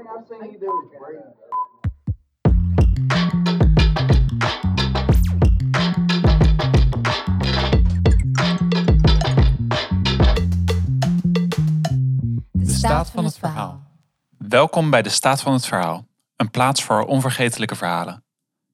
[0.00, 0.06] De
[12.66, 13.82] staat van het verhaal.
[14.38, 16.06] Welkom bij de Staat van het Verhaal,
[16.36, 18.24] een plaats voor onvergetelijke verhalen.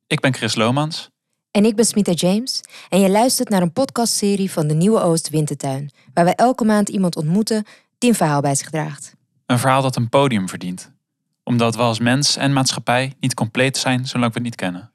[0.06, 1.11] Ik ben Chris Lomans.
[1.50, 5.29] En ik ben Smita James en je luistert naar een podcastserie van de Nieuwe Oost
[5.29, 7.64] Wintertuin, waar wij elke maand iemand ontmoeten
[7.98, 9.14] die een verhaal bij zich draagt.
[9.46, 10.95] Een verhaal dat een podium verdient,
[11.46, 14.91] omdat we als mens en maatschappij niet compleet zijn zolang we het niet kennen.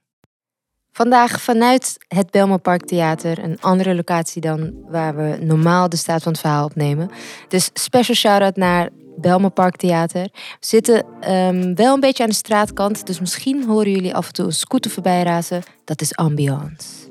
[0.92, 6.24] Vandaag vanuit het Belma Park Theater, een andere locatie dan waar we normaal de staat
[6.24, 7.10] van het verhaal opnemen.
[7.48, 10.24] Dus special shout-out naar Belma Park Theater.
[10.34, 14.34] We zitten ehm, wel een beetje aan de straatkant, dus misschien horen jullie af en
[14.34, 15.64] toe een scooter voorbij razen.
[15.86, 17.10] Dat is ambiance.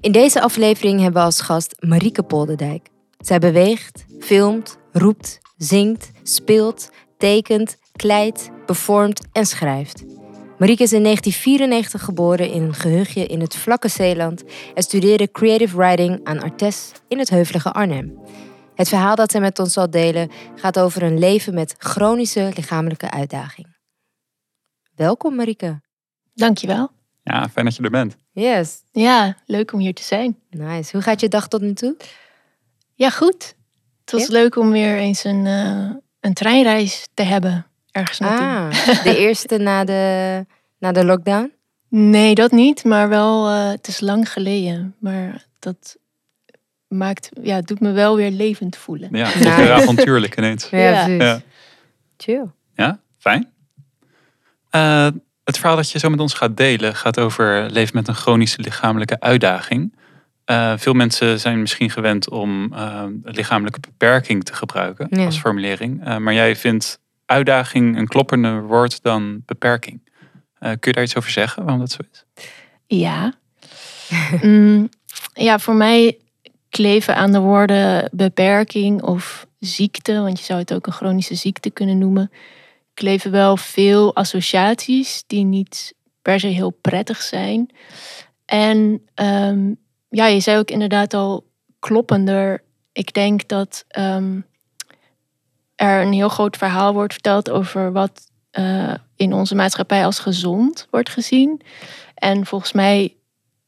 [0.00, 2.88] In deze aflevering hebben we als gast Marieke Polderdijk.
[3.18, 10.04] Zij beweegt, filmt, roept, zingt, speelt, tekent, kleidt, performt en schrijft.
[10.58, 14.42] Marieke is in 1994 geboren in een gehuchtje in het vlakke Zeeland
[14.74, 18.18] en studeerde creative writing aan Artes in het heuvelige Arnhem.
[18.74, 23.10] Het verhaal dat zij met ons zal delen gaat over een leven met chronische lichamelijke
[23.10, 23.66] uitdaging.
[24.94, 25.80] Welkom Marieke.
[26.34, 26.90] Dankjewel.
[27.22, 28.16] Ja, fijn dat je er bent.
[28.32, 30.38] Yes, Ja, leuk om hier te zijn.
[30.50, 30.90] nice.
[30.92, 31.96] Hoe gaat je dag tot nu toe?
[32.94, 33.54] Ja, goed.
[34.00, 34.32] Het was Ja?
[34.32, 35.90] leuk om weer eens een, eh,
[36.24, 37.66] een treinreis te hebben.
[37.90, 38.46] Ergens naartoe.
[38.46, 40.46] Ah, de eerste na de,
[40.78, 41.52] na de lockdown?
[41.88, 42.84] Nee, dat niet.
[42.84, 44.94] Maar wel, eh, het is lang geleden.
[44.98, 45.96] Maar dat
[46.88, 49.08] maakt, ja, het doet me wel weer levend voelen.
[49.12, 50.68] Ja, het is weer avontuurlijk ineens.
[50.70, 51.04] Ja.
[51.04, 51.22] precies.
[51.22, 51.40] Ja.
[52.16, 52.46] Chill.
[52.74, 53.50] Ja, fijn.
[54.70, 55.08] Eh,
[55.44, 58.60] het verhaal dat je zo met ons gaat delen gaat over leven met een chronische
[58.60, 59.94] lichamelijke uitdaging.
[60.44, 65.24] Eh, veel mensen zijn misschien gewend om eh, lichamelijke beperking te gebruiken Ja.
[65.24, 66.04] als formulering.
[66.04, 70.02] Eh, maar jij vindt uitdaging een kloppender woord dan beperking.
[70.58, 72.24] Kun je daar iets over zeggen waarom dat zo is?
[72.86, 73.32] Ja.
[74.42, 74.88] Mm,
[75.34, 76.18] ja, voor mij
[76.68, 81.70] kleven aan de woorden beperking of ziekte, want je zou het ook een chronische ziekte
[81.70, 82.30] kunnen noemen,
[82.94, 87.70] kleven wel veel associaties die niet per se heel prettig zijn.
[88.44, 89.72] En ehm,
[90.14, 91.46] ja, je zei ook inderdaad al
[91.78, 92.62] kloppender.
[92.92, 94.40] Ik denk dat ehm,
[95.74, 100.86] er een heel groot verhaal wordt verteld over wat eh, in onze maatschappij als gezond
[100.90, 101.60] wordt gezien.
[102.14, 103.16] En volgens mij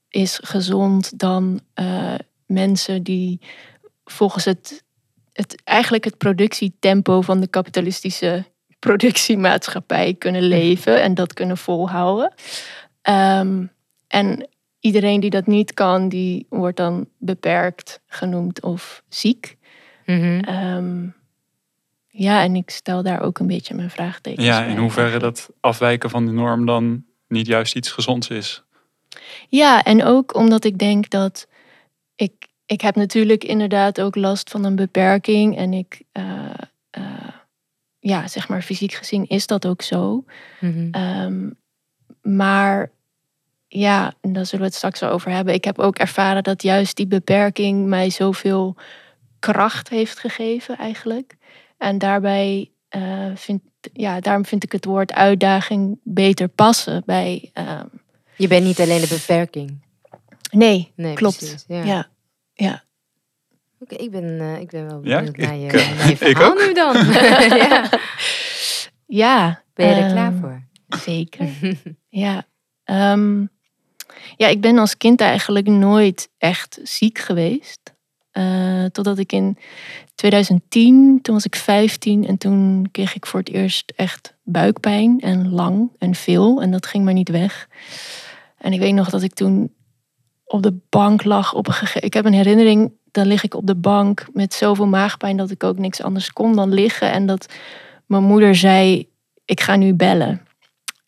[0.09, 2.15] is gezond dan eh,
[2.47, 3.41] mensen die
[4.05, 4.85] volgens het,
[5.33, 8.45] het eigenlijk het productietempo van de kapitalistische
[8.79, 12.35] productiemaatschappij kunnen leven en dat kunnen volhouden.
[13.03, 13.67] Ehm,
[14.09, 14.49] en
[14.87, 19.57] iedereen die dat niet kan, die wordt dan beperkt genoemd of ziek.
[20.07, 20.39] Mhm.
[20.39, 21.07] Ehm,
[22.09, 25.37] ja, en ik stel daar ook een beetje mijn vraagtekens Ja, bij in hoeverre eigenlijk.
[25.37, 28.65] dat afwijken van de norm dan niet juist iets gezonds is.
[29.49, 31.49] Ja, en ook omdat ik denk dat
[32.15, 32.33] ik,
[32.67, 35.57] ik heb natuurlijk inderdaad ook last van een beperking.
[35.57, 36.25] En ik, eh,
[36.91, 37.29] eh,
[37.99, 40.25] ja, zeg maar fysiek gezien is dat ook zo.
[40.61, 40.89] Mhm.
[40.91, 41.51] Ehm,
[42.23, 42.91] maar
[43.69, 45.55] ja, en daar zullen we het straks wel over hebben.
[45.55, 48.77] Ik heb ook ervaren dat juist die beperking mij zoveel
[49.39, 51.37] kracht heeft gegeven eigenlijk.
[51.79, 53.63] En daarbij eh, vind,
[53.93, 57.51] ja, daarom vind ik het woord uitdaging beter passen bij...
[57.53, 57.87] ehm,
[58.37, 59.81] Je bent niet alleen de beperking.
[60.51, 61.37] nee, Nee, klopt.
[61.39, 61.85] precies, ja.
[61.85, 62.07] ja.
[62.55, 62.85] ja.
[63.81, 66.13] Oké, ik, ben, eh, ik ben wel Ja, benieuwd naar, je, ik, eh, naar je
[66.31, 66.59] ik verhaal ook.
[66.67, 66.95] nu dan.
[67.69, 67.91] ja.
[69.07, 69.63] Ja.
[69.75, 70.63] Ben je er ehm, klaar voor?
[71.01, 71.49] Zeker.
[72.09, 72.47] ja.
[72.85, 73.45] Ehm,
[74.37, 77.95] ja, ik ben als kind eigenlijk nooit echt ziek geweest.
[78.31, 79.59] Eh, totdat ik in
[80.15, 85.51] 2010, toen was ik 15 en toen kreeg ik voor het eerst echt buikpijn en
[85.51, 86.63] lang en veel.
[86.63, 87.69] En dat ging maar niet weg.
[88.59, 89.75] En ik weet nog dat ik toen
[90.45, 93.75] op de bank lag op een Ik heb een herinnering, dan lig ik op de
[93.75, 97.13] bank met zoveel maagpijn dat ik ook niks anders kon dan liggen.
[97.13, 97.47] En dat
[98.07, 99.09] mijn moeder zei,
[99.45, 100.47] ik ga nu bellen.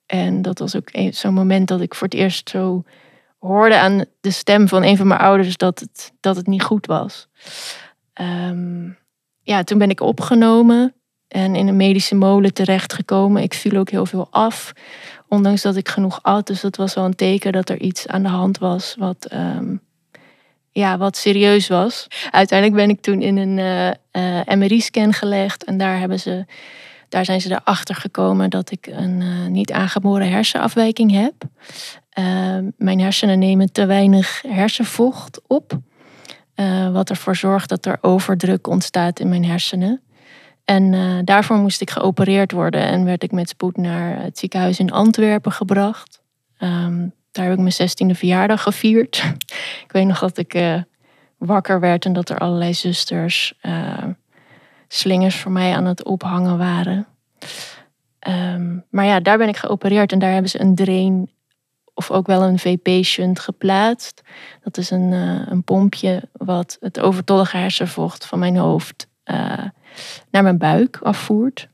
[0.06, 2.84] En dat was ook zo'n moment dat ik voor het eerst zo
[3.38, 6.86] hoorde aan de stem van een van mijn ouders dat het, dat het niet goed
[6.86, 7.28] was.
[8.12, 8.90] Ehm,
[9.42, 10.94] ja, toen ben ik opgenomen
[11.28, 13.42] en in een medische molen terechtgekomen.
[13.42, 14.72] Ik viel ook heel veel af,
[15.28, 16.46] ondanks dat ik genoeg at.
[16.46, 19.76] Dus dat was wel een teken dat er iets aan de hand was wat, ehm,
[20.70, 22.06] ja, wat serieus was.
[22.30, 23.88] Uiteindelijk ben ik toen in een eh,
[24.38, 26.46] eh, MRI-scan gelegd en daar hebben ze
[27.08, 31.34] daar zijn ze erachter gekomen dat ik een eh, niet aangeboren hersenafwijking heb.
[32.18, 35.78] Ehm, mijn hersenen nemen te weinig hersenvocht op.
[36.54, 40.00] eh, wat ervoor zorgt dat er overdruk ontstaat in mijn hersenen.
[40.64, 44.78] En eh, daarvoor moest ik geopereerd worden en werd ik met spoed naar het ziekenhuis
[44.78, 46.22] in Antwerpen gebracht.
[46.58, 49.24] Ehm, daar heb ik mijn zestiende verjaardag gevierd.
[49.84, 50.82] ik weet nog dat ik uh,
[51.36, 53.54] wakker werd en dat er allerlei zusters
[54.88, 57.06] slingers voor mij aan het ophangen waren.
[58.28, 61.30] Um, maar ja, daar ben ik geopereerd en daar hebben ze een drain
[61.98, 64.22] of ook wel een VP-shunt geplaatst.
[64.62, 69.06] Dat is een, uh, een pompje wat het overtollige hersenvocht van mijn hoofd
[70.30, 71.68] naar mijn buik afvoert.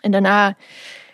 [0.00, 0.56] En daarna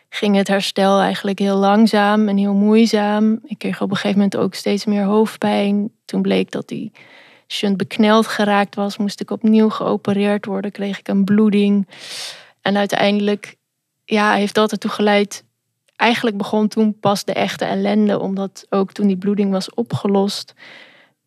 [0.09, 3.41] ging het herstel eigenlijk heel langzaam en heel moeizaam.
[3.45, 5.91] Ik kreeg op een gegeven moment ook steeds meer hoofdpijn.
[6.05, 6.93] Toen bleek dat die
[7.47, 11.89] shunt bekneld geraakt was, moest ik opnieuw geopereerd worden, kreeg ik een bloeding.
[12.61, 13.57] En uiteindelijk
[14.05, 15.45] ja, heeft dat ertoe geleid.
[15.97, 20.55] Eigenlijk begon toen pas de echte ellende, omdat ook toen die bloeding was opgelost,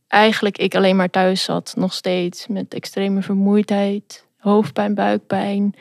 [0.08, 5.76] eigenlijk ik alleen maar thuis zat, nog steeds met extreme vermoeidheid, hoofdpijn, buikpijn.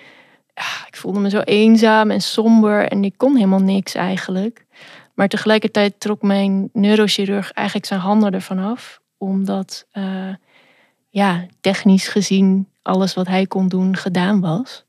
[0.87, 4.67] Ik voelde me zo eenzaam en somber en ik kon helemaal niks eigenlijk.
[5.15, 9.01] Maar tegelijkertijd trok mijn neurochirurg eigenlijk zijn handen ervan af.
[9.19, 10.35] Omdat uh,
[11.09, 14.85] ja, technisch gezien alles wat hij kon doen gedaan was.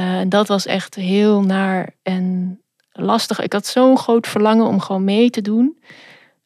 [0.00, 2.58] Uh, dat was echt heel naar en
[2.94, 3.40] lastig.
[3.40, 5.78] Ik had zo'n groot verlangen om gewoon mee te doen.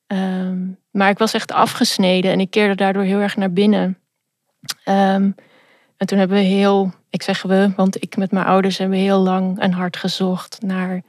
[0.06, 3.98] Um, maar ik was echt afgesneden en ik keerde daardoor heel erg naar binnen.
[4.84, 5.34] Um,
[5.96, 9.18] en toen hebben we heel, ik zeg we, want ik met mijn ouders hebben heel
[9.18, 11.02] lang en hard gezocht naar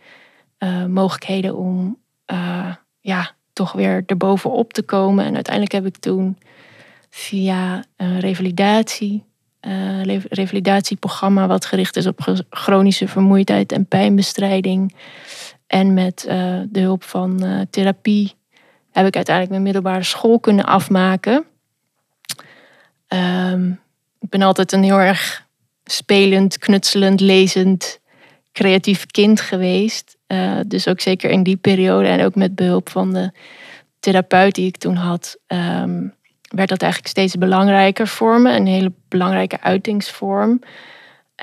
[0.60, 1.98] uh, mogelijkheden om
[2.32, 5.26] uh, ja, toch weer erbovenop te komen.
[5.26, 6.38] En uiteindelijk heb ik toen
[7.10, 9.24] via een revalidatie,
[9.62, 14.96] uh, revalidatieprogramma wat gericht is op chronische vermoeidheid en pijnbestrijding.
[15.68, 16.26] En met
[16.70, 18.34] de hulp van therapie
[18.92, 21.46] heb ik uiteindelijk mijn middelbare school kunnen afmaken.
[23.08, 23.80] Um,
[24.20, 25.48] ik ben altijd een heel erg
[25.84, 28.00] spelend, knutselend, lezend,
[28.52, 30.18] creatief kind geweest.
[30.28, 33.32] Uh, dus ook zeker in die periode en ook met behulp van de
[34.00, 36.14] therapeut die ik toen had, um,
[36.56, 38.56] werd dat eigenlijk steeds belangrijker voor me.
[38.56, 40.62] Een hele belangrijke uitingsvorm.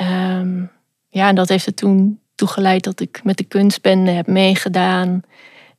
[0.01, 0.71] Um,
[1.09, 5.23] ja, en dat heeft er toen toegeleid dat ik met de kunstbende heb meegedaan.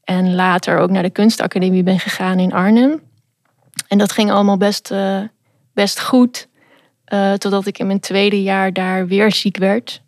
[0.04, 3.02] En later ook naar de kunstacademie ben gegaan in Arnhem.
[3.88, 5.22] En dat ging allemaal best, uh,
[5.74, 6.48] best goed.
[7.14, 10.02] Uh, totdat ik in mijn tweede jaar daar weer ziek werd.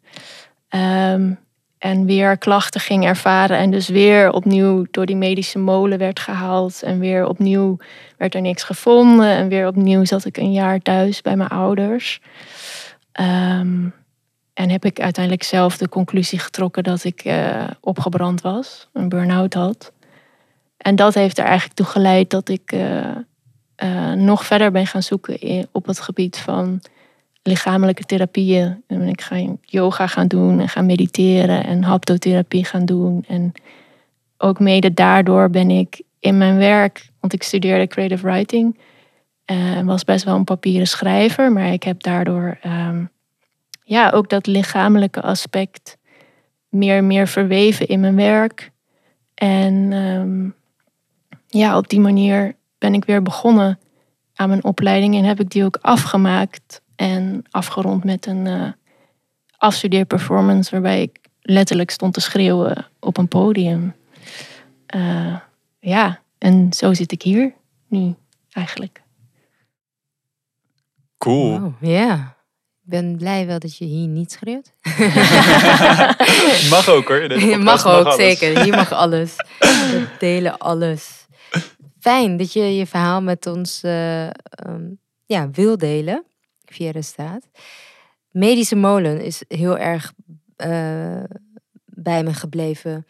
[0.70, 1.40] Um,
[1.80, 3.58] en weer klachten ging ervaren.
[3.58, 6.84] En dus weer opnieuw door die medische molen werd gehaald.
[6.84, 7.78] En weer opnieuw
[8.18, 9.30] werd er niks gevonden.
[9.30, 12.22] En weer opnieuw zat ik een jaar thuis bij mijn ouders.
[13.20, 13.94] Um,
[14.54, 18.88] en heb ik uiteindelijk zelf de conclusie getrokken dat ik uh, opgebrand was.
[18.94, 19.92] Een burn-out had.
[20.78, 23.02] En dat heeft er eigenlijk toe geleid dat ik uh,
[23.84, 26.82] uh, nog verder ben gaan zoeken in, op het gebied van
[27.50, 28.84] lichamelijke therapieën.
[28.88, 33.26] En ik ga yoga gaan doen en gaan mediteren en haptotherapie gaan doen.
[33.28, 33.52] En
[34.38, 38.78] ook mede daardoor ben ik in mijn werk, want ik studeerde creative writing
[39.46, 43.10] en was best wel een papieren schrijver, maar ik heb daardoor um,
[43.84, 45.98] ja, ook dat lichamelijke aspect
[46.70, 48.72] meer en meer verweven in mijn werk.
[49.36, 50.56] En um,
[51.48, 53.80] ja, op die manier ben ik weer begonnen
[54.36, 58.72] aan mijn opleiding en heb ik die ook afgemaakt en afgerond met een uh,
[59.58, 63.96] afstudeerperformance waarbij ik letterlijk stond te schreeuwen op een podium.
[64.96, 65.36] Uh,
[65.80, 67.54] ja, en zo zit ik hier
[67.88, 68.16] nu
[68.52, 69.02] eigenlijk.
[71.18, 71.60] Cool.
[71.60, 72.38] Wow, ja.
[72.84, 74.74] Ik ben blij wel dat je hier niet schreeuwt.
[76.76, 77.40] mag ook hoor.
[77.40, 78.64] Je mag ook, mag zeker.
[78.64, 79.36] Hier mag alles.
[79.60, 81.28] We delen alles
[82.00, 84.28] fijn dat je je verhaal met ons uh,
[84.68, 86.24] um, ja, wil delen
[86.72, 87.50] via de staat.
[88.30, 90.14] Medische molen is heel erg
[90.58, 91.24] uh,
[91.86, 93.08] bij me gebleven.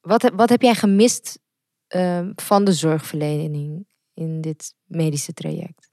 [0.00, 1.38] Wat, wat heb jij gemist
[1.88, 5.90] uh, van de zorgverlening in dit medische traject?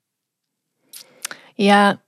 [1.54, 2.02] Ja,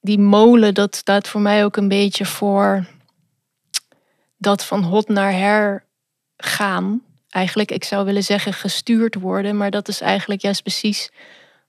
[0.00, 2.86] die molen, dat staat voor mij ook een beetje voor
[4.36, 5.86] dat van hot naar her
[6.36, 7.02] gaan
[7.36, 9.56] eigenlijk, ik zou willen zeggen, gestuurd worden.
[9.56, 11.10] Maar dat is eigenlijk juist precies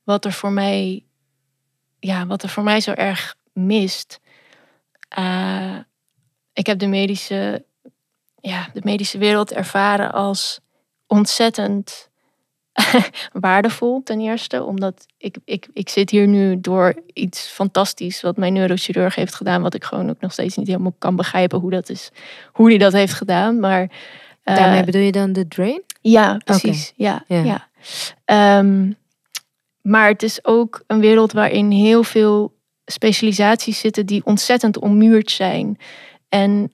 [0.03, 1.05] wat er voor mij,
[1.99, 4.19] ja, wat er voor mij zo erg mist.
[5.19, 5.77] Uh,
[6.53, 7.65] ik heb de medische,
[8.35, 10.59] ja, de medische wereld ervaren als
[11.07, 12.09] ontzettend
[13.31, 14.63] waardevol ten eerste.
[14.63, 19.61] Omdat ik, ik, ik zit hier nu door iets fantastisch wat mijn neurochirurg heeft gedaan.
[19.61, 22.09] Wat ik gewoon ook nog steeds niet helemaal kan begrijpen hoe dat is.
[22.51, 23.59] Hoe hij dat heeft gedaan.
[23.59, 23.89] Maar
[24.55, 25.83] Daarmee eh, bedoel je dan de drain?
[26.01, 26.93] Ja, precies.
[26.95, 27.67] Ja, ja.
[28.23, 28.59] ja.
[28.59, 28.97] Um,
[29.87, 35.77] maar het is ook een wereld waarin heel veel specialisaties zitten die ontzettend ommuurd zijn.
[36.29, 36.71] En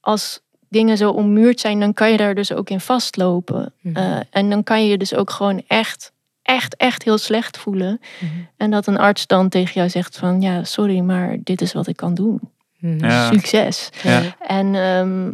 [0.00, 3.74] als dingen zo ommuurd zijn, dan kan je daar dus ook in vastlopen.
[3.80, 3.96] Mhm.
[3.96, 8.00] Eh, en dan kan je je dus ook gewoon echt, echt, echt heel slecht voelen.
[8.20, 8.32] Mhm.
[8.56, 11.86] En dat een arts dan tegen jou zegt van, ja, sorry, maar dit is wat
[11.86, 12.40] ik kan doen.
[12.78, 13.04] Mhm.
[13.04, 13.32] Ja.
[13.32, 13.88] Succes.
[14.02, 14.36] Ja.
[14.40, 15.32] En ehm,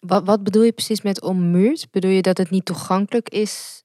[0.00, 1.86] Wat, wat bedoel je precies met ommuurd?
[1.90, 3.82] Bedoel je dat het niet toegankelijk is?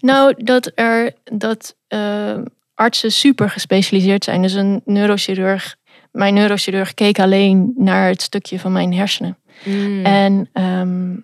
[0.00, 2.38] Nou, dat er dat eh,
[2.74, 4.42] artsen super gespecialiseerd zijn.
[4.42, 5.76] Dus een neurochirurg,
[6.12, 9.38] mijn neurochirurg keek alleen naar het stukje van mijn hersenen.
[9.64, 10.04] Mm.
[10.04, 11.16] En ehm,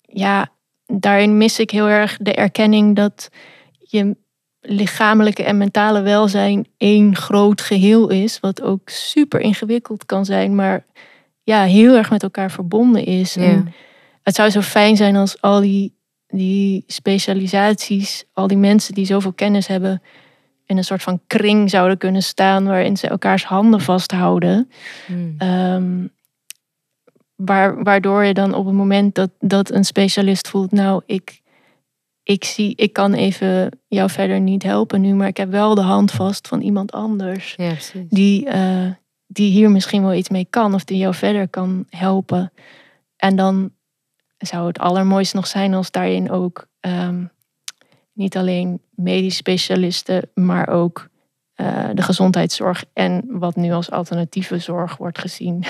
[0.00, 0.52] ja,
[0.86, 3.28] daarin mis ik heel erg de erkenning dat
[3.78, 4.16] je
[4.60, 10.84] lichamelijke en mentale welzijn één groot geheel is, wat ook super ingewikkeld kan zijn, maar
[11.42, 13.34] ja, heel erg met elkaar verbonden is.
[13.34, 13.42] Ja.
[13.42, 13.74] En
[14.22, 15.97] het zou zo fijn zijn als al die,
[16.28, 20.02] die specialisaties, al die mensen die zoveel kennis hebben,
[20.66, 24.70] in een soort van kring zouden kunnen staan waarin ze elkaars handen vasthouden.
[25.06, 25.34] Mm.
[25.38, 26.06] Ehm,
[27.34, 31.40] waar, waardoor je dan op het moment dat, dat een specialist voelt, nou, ik,
[32.22, 35.80] ik zie, ik kan even jou verder niet helpen nu, maar ik heb wel de
[35.80, 37.72] hand vast van iemand anders Ja,
[38.08, 38.90] die, eh,
[39.26, 42.52] die hier misschien wel iets mee kan of die jou verder kan helpen.
[43.16, 43.70] En dan
[44.38, 47.24] zou het allermooiste nog zijn als daarin ook ehm,
[48.12, 51.08] niet alleen medisch specialisten, maar ook
[51.54, 55.64] eh, de gezondheidszorg en wat nu als alternatieve zorg wordt gezien.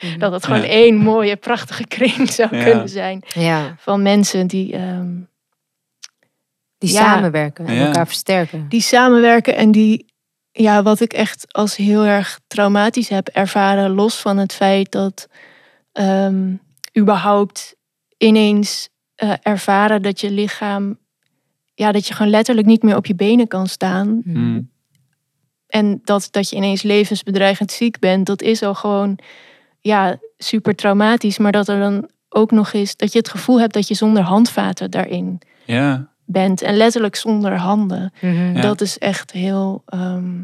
[0.00, 0.18] Mhm.
[0.22, 0.68] Dat het gewoon Ja.
[0.68, 2.64] één mooie, prachtige kring zou Ja.
[2.64, 5.14] kunnen zijn Ja, van mensen die, ehm,
[6.78, 6.96] die Ja.
[6.96, 7.86] samenwerken en Ja.
[7.86, 8.68] elkaar versterken.
[8.68, 10.06] die samenwerken en die,
[10.52, 15.28] ja, wat ik echt als heel erg traumatisch heb ervaren, los van het feit dat
[15.92, 16.54] ehm,
[16.98, 17.76] überhaupt
[18.22, 20.98] ineens eh, ervaren dat je lichaam,
[21.74, 24.20] ja, dat je gewoon letterlijk niet meer op je benen kan staan.
[24.24, 24.38] Mhm.
[24.38, 24.70] Mm.
[25.66, 29.18] En dat, dat je ineens levensbedreigend ziek bent, dat is al gewoon
[29.80, 31.38] ja, super traumatisch.
[31.38, 34.22] Maar dat er dan ook nog is dat je het gevoel hebt dat je zonder
[34.22, 36.08] handvaten daarin Ja.
[36.24, 36.62] bent.
[36.62, 38.12] En letterlijk zonder handen.
[38.20, 38.54] Mhm.
[38.54, 38.60] Ja.
[38.60, 39.82] Dat is echt heel.
[39.86, 40.40] ehm,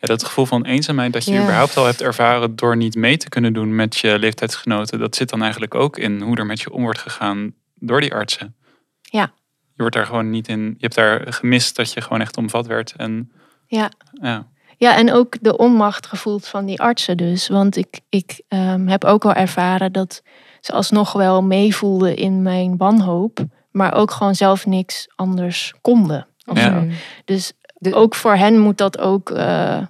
[0.00, 1.42] Ja, dat gevoel van eenzaamheid dat je Ja.
[1.42, 5.28] überhaupt al hebt ervaren door niet mee te kunnen doen met je leeftijdsgenoten, dat zit
[5.28, 8.54] dan eigenlijk ook in hoe er met je om wordt gegaan door die artsen.
[9.02, 9.32] Ja.
[9.74, 12.66] Je wordt daar gewoon niet in, je hebt daar gemist dat je gewoon echt omvat
[12.66, 12.94] werd.
[12.96, 13.32] En
[13.66, 13.90] Ja.
[14.22, 17.48] ja, Ja, en ook de onmacht gevoeld van die artsen dus.
[17.48, 20.22] Want ik, ik ehm, heb ook al ervaren dat
[20.60, 23.44] ze alsnog wel meevoelden in mijn wanhoop.
[23.70, 26.26] Maar ook gewoon zelf niks anders konden.
[26.54, 26.84] Ja.
[27.24, 29.30] Dus De- ook voor hen moet dat ook...
[29.30, 29.80] eh,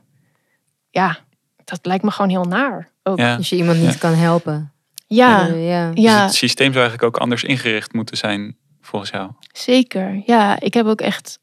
[0.91, 1.19] ja,
[1.65, 2.91] dat lijkt me gewoon heel naar.
[3.03, 3.19] Ook.
[3.19, 3.37] ja.
[3.37, 3.99] Als je iemand niet Ja.
[3.99, 4.73] kan helpen.
[5.07, 5.91] Ja, ja.
[5.91, 9.31] Dus ja het systeem zou eigenlijk ook anders ingericht moeten zijn volgens jou.
[9.53, 10.23] zeker.
[10.27, 11.39] Ja, ik heb ook echt...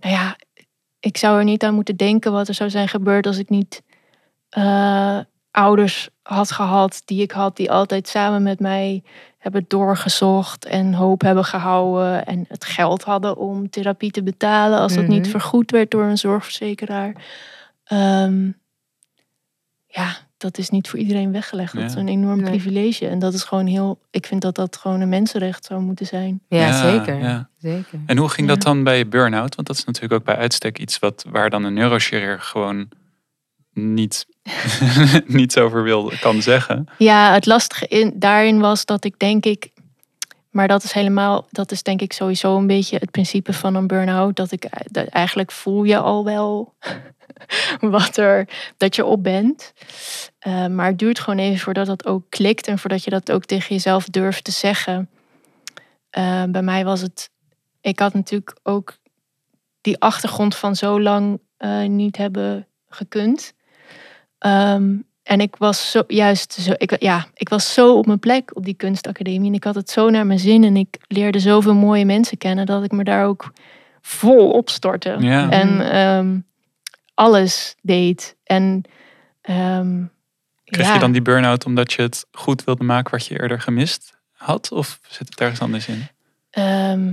[0.00, 0.36] Nou ja,
[1.00, 3.82] ik zou er niet aan moeten denken wat er zou zijn gebeurd als ik niet
[4.48, 5.18] eh,
[5.50, 9.02] ouders had gehad die ik had, die altijd samen met mij
[9.38, 14.94] hebben doorgezocht en hoop hebben gehouden en het geld hadden om therapie te betalen als
[14.94, 15.30] dat niet Mhm.
[15.30, 17.14] vergoed werd door een zorgverzekeraar.
[17.84, 18.50] Ehm,
[19.86, 21.74] ja, dat is niet voor iedereen weggelegd.
[21.74, 22.50] Dat is een enorm Nee.
[22.50, 23.06] privilege.
[23.08, 23.98] En dat is gewoon heel.
[24.10, 26.40] Ik vind dat dat gewoon een mensenrecht zou moeten zijn.
[26.48, 27.18] Ja, zeker.
[27.18, 27.48] ja.
[27.58, 27.98] zeker.
[28.06, 29.54] En hoe ging dat dan bij je burn-out?
[29.54, 32.88] Want dat is natuurlijk ook bij uitstek iets wat, waar dan een neurochirurg gewoon
[33.72, 34.26] niet,
[35.26, 36.88] niets over wil, kan zeggen.
[36.98, 39.70] Ja, het lastige in, daarin was dat ik denk ik.
[40.50, 43.86] Maar dat is helemaal, dat is denk ik sowieso een beetje het principe van een
[43.86, 44.36] burn-out.
[44.36, 46.74] Dat ik dat eigenlijk voel je al wel
[47.80, 49.72] wat er, dat je op bent.
[50.38, 53.44] Eh, maar het duurt gewoon even voordat dat ook klikt en voordat je dat ook
[53.44, 55.10] tegen jezelf durft te zeggen.
[56.10, 57.30] Eh, bij mij was het,
[57.80, 58.98] ik had natuurlijk ook
[59.80, 63.54] die achtergrond van zo lang eh, niet hebben gekund.
[64.40, 68.56] Ehm, en ik was zo, juist zo, ik, ja, ik was zo op mijn plek
[68.56, 69.48] op die kunstacademie.
[69.48, 70.64] En ik had het zo naar mijn zin.
[70.64, 73.52] En ik leerde zoveel mooie mensen kennen dat ik me daar ook
[74.00, 75.16] vol op stortte.
[75.18, 75.50] Ja.
[75.50, 76.38] En ehm,
[77.14, 78.36] alles deed.
[78.44, 78.82] En
[79.40, 80.02] ehm,
[80.64, 80.94] Kreeg ja.
[80.94, 84.72] je dan die burn-out omdat je het goed wilde maken wat je eerder gemist had?
[84.72, 86.06] Of zit het ergens anders in?
[86.50, 87.12] Ehm,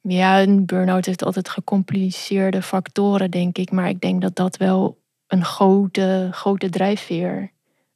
[0.00, 3.70] ja, een burn-out heeft altijd gecompliceerde factoren, denk ik.
[3.70, 7.50] Maar ik denk dat dat wel een grote, grote drijfveer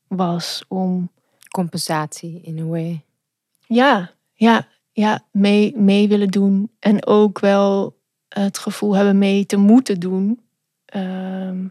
[0.08, 1.10] was om
[1.50, 3.04] Compensatie in a way.
[3.66, 6.70] ja, ja, ja mee, mee willen doen.
[6.78, 7.96] En ook wel
[8.28, 10.40] het gevoel hebben mee te moeten doen.
[10.84, 11.64] Ehm,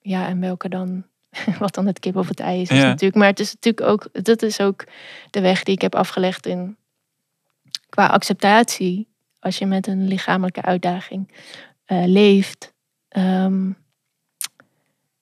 [0.00, 1.04] ja, en welke dan,
[1.58, 2.86] wat dan het kip of het ei is, is Ja.
[2.86, 3.14] natuurlijk.
[3.18, 4.84] Maar het is natuurlijk ook, dat is ook
[5.30, 6.76] de weg die ik heb afgelegd in
[7.88, 9.08] qua acceptatie.
[9.40, 11.32] Als je met een lichamelijke uitdaging
[11.84, 12.72] eh, leeft.
[13.08, 13.70] Ehm,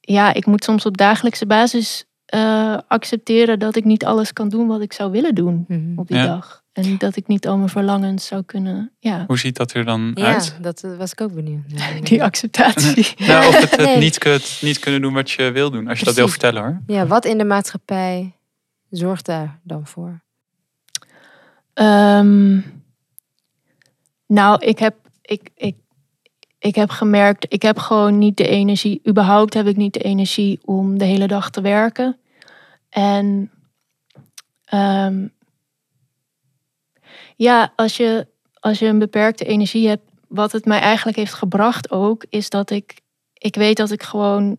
[0.00, 4.66] ja, ik moet soms op dagelijkse basis eh, accepteren dat ik niet alles kan doen
[4.66, 5.98] wat ik zou willen doen Mhm.
[5.98, 6.26] op die Ja.
[6.26, 6.58] dag.
[6.72, 10.10] En dat ik niet al mijn verlangens zou kunnen, ja, Hoe ziet dat er dan
[10.14, 10.56] Ja, uit?
[10.60, 11.62] dat eh, was ik ook benieuwd.
[12.08, 13.14] die acceptatie.
[13.26, 13.98] Nou, of het, het Nee.
[13.98, 15.88] niet, kunt, niet kunnen doen wat je wil doen.
[15.88, 16.80] Als je dat wil vertellen hoor.
[16.86, 18.32] Ja, wat in de maatschappij
[18.90, 20.20] zorgt daar dan voor?
[21.74, 22.58] Ehm,
[24.26, 25.76] nou, ik heb, ik, ik,
[26.60, 30.60] ik heb gemerkt, ik heb gewoon niet de energie, überhaupt heb ik niet de energie
[30.64, 32.16] om de hele dag te werken.
[32.88, 33.50] En
[34.64, 35.26] ehm,
[37.36, 38.26] ja, als je,
[38.60, 42.70] als je een beperkte energie hebt, wat het mij eigenlijk heeft gebracht ook, is dat
[42.70, 43.00] ik,
[43.34, 44.58] ik weet dat ik gewoon,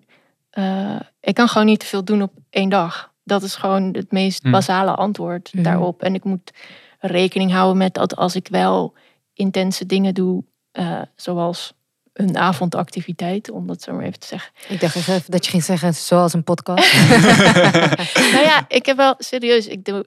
[0.50, 3.12] eh, ik kan gewoon niet te veel doen op één dag.
[3.24, 4.52] Dat is gewoon het meest Hm.
[4.52, 5.64] basale antwoord Mhm.
[5.64, 6.02] daarop.
[6.04, 6.52] En ik moet
[7.00, 8.94] rekening houden met dat als ik wel
[9.34, 11.74] intense dingen doe, eh, zoals
[12.22, 14.52] een avondactiviteit, om dat zo maar even te zeggen.
[14.70, 16.94] Ik dacht even dat je ging zeggen, zoals een podcast.
[18.34, 20.06] nou ja, ik heb wel serieus, ik doe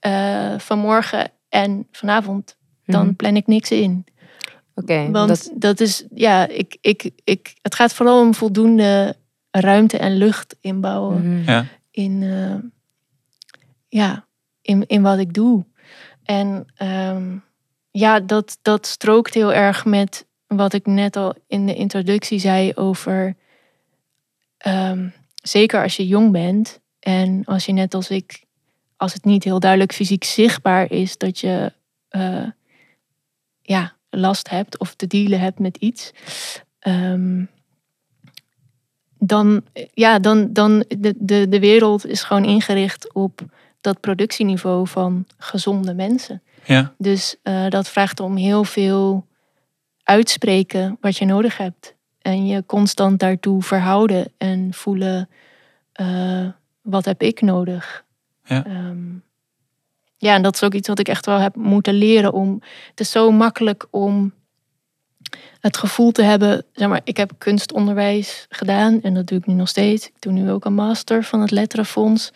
[0.00, 3.14] eh, vanmorgen en vanavond, dan Mhm.
[3.14, 4.04] plan ik niks in.
[4.74, 9.16] Oké, Want dat, dat, is, ja, ik, ik, ik, het gaat vooral om voldoende
[9.50, 11.50] ruimte en lucht inbouwen mhm.
[11.50, 11.64] Ja.
[11.90, 12.70] in, eh,
[13.88, 14.26] ja,
[14.62, 15.64] in, in wat ik doe.
[16.24, 17.36] En ehm,
[17.90, 22.72] ja, dat, dat strookt heel erg met wat ik net al in de introductie zei
[22.74, 23.36] over,
[24.58, 28.44] ehm, zeker als je jong bent en als je net als ik,
[28.96, 31.72] als het niet heel duidelijk fysiek zichtbaar is dat je
[32.08, 32.46] eh,
[33.62, 36.12] ja, last hebt of te dealen hebt met iets.
[36.78, 37.44] ehm,
[39.18, 39.62] dan,
[39.94, 43.40] ja, dan, dan de, de, de wereld is gewoon ingericht op
[43.80, 46.42] dat productieniveau van gezonde mensen.
[46.64, 46.94] Ja.
[46.98, 49.26] Dus eh, dat vraagt om heel veel
[50.12, 51.94] uitspreken wat je nodig hebt.
[52.18, 55.28] En je constant daartoe verhouden en voelen,
[55.92, 56.46] eh,
[56.82, 58.04] wat heb ik nodig?
[58.44, 58.64] Ja.
[58.64, 59.12] Ehm,
[60.16, 62.62] ja, en dat is ook iets wat ik echt wel heb moeten leren om.
[62.90, 64.32] Het is zo makkelijk om
[65.60, 66.64] het gevoel te hebben.
[66.72, 70.06] Zeg maar, ik heb kunstonderwijs gedaan en dat doe ik nu nog steeds.
[70.06, 72.32] Ik doe nu ook een master van het Letterenfonds.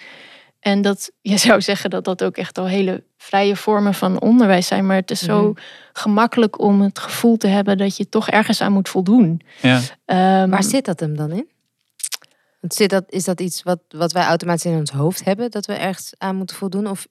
[0.66, 4.66] En dat, je zou zeggen dat dat ook echt al hele vrije vormen van onderwijs
[4.66, 4.86] zijn.
[4.86, 5.60] Maar het is zo Mhm.
[5.92, 9.40] gemakkelijk om het gevoel te hebben dat je toch ergens aan moet voldoen.
[9.62, 9.80] Ja.
[10.04, 11.48] Ehm, Waar zit dat hem dan in?
[12.60, 15.66] Want zit dat, is dat iets wat, wat wij automatisch in ons hoofd hebben, dat
[15.66, 16.86] we ergens aan moeten voldoen?
[16.86, 17.06] Of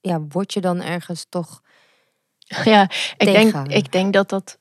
[0.00, 1.60] ja, word je dan ergens toch...
[2.64, 2.82] Ja,
[3.16, 4.58] ik denk, ik denk dat dat.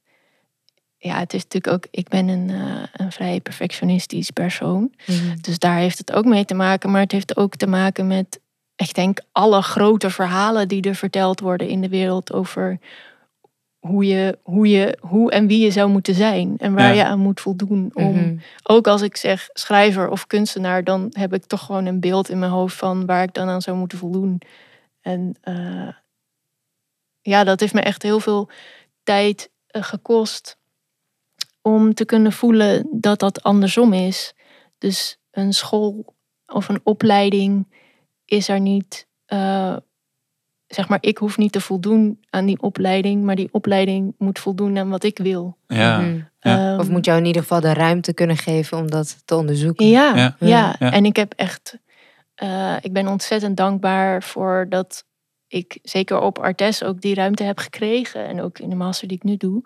[1.04, 1.88] Ja, het is natuurlijk ook.
[1.92, 4.94] Ik ben een, eh, een vrij perfectionistisch persoon.
[5.42, 6.92] Dus daar heeft het ook mee te maken.
[6.92, 8.40] Maar het heeft ook te maken met.
[8.76, 12.80] Ik denk alle grote verhalen die er verteld worden in de wereld over
[13.80, 17.04] hoe je, hoe je, hoe en wie je zou moeten zijn en waar Ja.
[17.04, 17.92] je aan moet voldoen.
[17.94, 18.36] Om, Mhm.
[18.64, 22.40] Ook als ik zeg schrijver of kunstenaar, dan heb ik toch gewoon een beeld in
[22.40, 24.42] mijn hoofd van waar ik dan aan zou moeten voldoen.
[25.02, 25.88] En eh,
[27.22, 28.50] ja, dat heeft me echt heel veel
[29.04, 30.58] tijd eh, gekost
[31.62, 34.34] om te kunnen voelen dat dat andersom is.
[34.78, 37.68] Dus een school of een opleiding
[38.26, 39.08] is er niet.
[39.26, 39.76] eh,
[40.68, 44.78] zeg maar, ik hoef niet te voldoen aan die opleiding, maar die opleiding moet voldoen
[44.78, 45.58] aan wat ik wil.
[45.68, 46.00] Ja.
[46.00, 46.20] Mhm.
[46.40, 46.76] Ja.
[46.78, 49.88] Of Ehm, moet jou in ieder geval de ruimte kunnen geven om dat te onderzoeken?
[49.88, 50.36] Ja, Ja.
[50.40, 50.76] ja.
[50.80, 50.92] Ja.
[50.92, 51.78] en ik heb echt,
[52.36, 55.06] eh, ik ben ontzettend dankbaar voor dat
[55.48, 59.18] ik zeker op Artes ook die ruimte heb gekregen en ook in de master die
[59.18, 59.62] ik nu doe.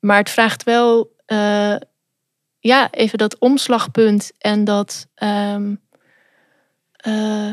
[0.00, 1.76] Maar het vraagt wel, eh,
[2.58, 5.74] ja, even dat omslagpunt en dat, ehm,
[6.92, 7.52] eh,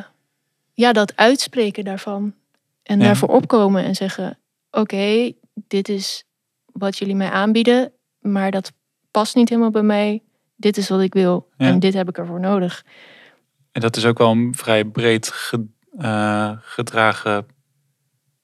[0.73, 2.35] ja, dat uitspreken daarvan
[2.83, 3.05] en Ja.
[3.05, 4.39] daarvoor opkomen en zeggen,
[4.71, 6.23] oké, dit is
[6.65, 8.71] wat jullie mij aanbieden, maar dat
[9.11, 10.23] past niet helemaal bij mij.
[10.55, 11.67] Dit is wat ik wil Ja.
[11.67, 12.85] en dit heb ik ervoor nodig.
[13.71, 15.65] En dat is ook wel een vrij breed ge-
[15.97, 17.45] eh, gedragen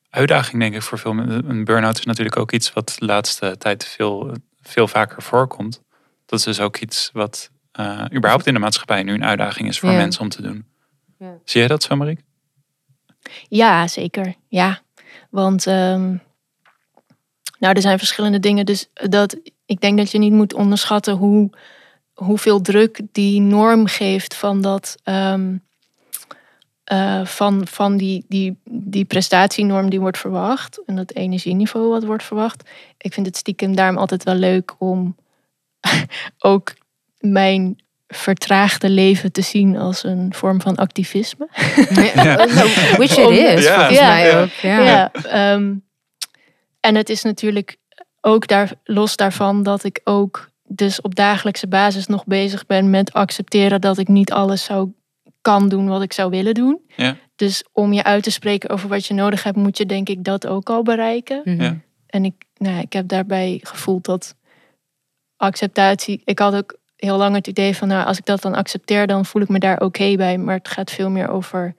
[0.10, 1.50] uitdaging, denk ik, voor veel mensen.
[1.50, 5.82] Een burn-out is natuurlijk ook iets wat de laatste tijd veel, veel vaker voorkomt.
[6.26, 9.80] Dat is dus ook iets wat eh, überhaupt in de maatschappij nu een uitdaging is
[9.80, 9.98] voor Ja.
[9.98, 10.66] mensen om te doen.
[11.20, 11.38] Ja.
[11.44, 12.22] Zie jij dat zo, Marieke?
[13.48, 14.36] Ja, zeker.
[14.48, 14.80] Ja,
[15.30, 16.16] want ehm,
[17.60, 18.66] nou, er zijn verschillende dingen.
[18.66, 21.50] Dus dat ik denk dat je niet moet onderschatten hoe,
[22.14, 24.96] hoeveel druk die norm geeft van dat.
[25.04, 25.58] ehm,
[26.90, 30.82] eh, van van die, die, die prestatienorm die wordt verwacht.
[30.86, 32.70] En dat energieniveau wat wordt verwacht.
[32.98, 35.16] Ik vind het stiekem daarom altijd wel leuk om
[36.40, 36.74] ook
[37.20, 41.48] mijn vertraagde leven te zien als een vorm van activisme.
[41.90, 42.36] Ja.
[42.98, 43.76] Which it Om- is, Ja.
[43.76, 44.08] volgens Ja.
[44.08, 44.42] mij Ja.
[44.42, 44.50] ook.
[44.50, 44.80] Ja.
[44.84, 45.74] Ja, ehm,
[46.80, 47.78] en het is natuurlijk
[48.22, 53.14] ook daar, los daarvan dat ik ook dus op dagelijkse basis nog bezig ben met
[53.14, 54.90] accepteren dat ik niet alles zou
[55.50, 56.82] kan doen wat ik zou willen doen.
[56.96, 57.16] Ja.
[57.36, 60.24] Dus om je uit te spreken over wat je nodig hebt, moet je denk ik
[60.24, 61.42] dat ook al bereiken.
[61.44, 61.62] Mhm.
[61.62, 61.78] Ja.
[62.08, 64.36] En ik, nou, ja, ik heb daarbij gevoeld dat
[65.38, 66.22] acceptatie.
[66.26, 69.26] Ik had ook heel lang het idee van, nou, als ik dat dan accepteer, dan
[69.26, 70.38] voel ik me daar oké bij.
[70.38, 71.76] Maar het gaat veel meer over